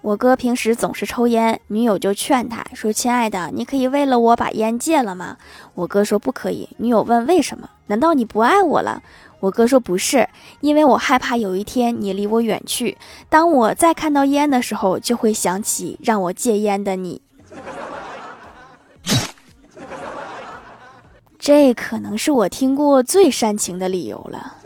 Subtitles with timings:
[0.00, 5.36] 我哥平时总是抽烟女友就劝他说亲爱的你可以为了我把烟戒了吗？
[5.74, 6.68] 我哥说不可以。
[6.78, 9.02] 女友问为什么难道你不爱我了？
[9.40, 10.28] 我哥说不是
[10.60, 12.96] 因为我害怕有一天你离我远去。
[13.28, 17.20] 当我再看到烟的时候就会想起让我戒烟的你。
[21.38, 24.56] 这可能是我听过最煽情的理由了。